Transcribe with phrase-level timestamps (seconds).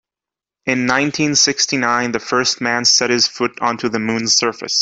[0.65, 4.79] In nineteen-sixty-nine the first man set his foot onto the moon's surface.